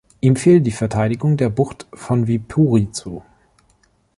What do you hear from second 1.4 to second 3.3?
Bucht von Viipuri zu.